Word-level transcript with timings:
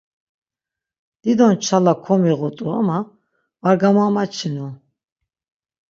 Dido 1.21 1.45
nçala 1.53 1.93
komiğut̆u 2.03 2.65
ama 2.79 2.99
var 3.61 3.75
gamamaçinu. 3.81 4.67